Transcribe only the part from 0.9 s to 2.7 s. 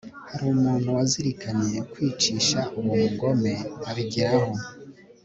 wazirikanye kwicisha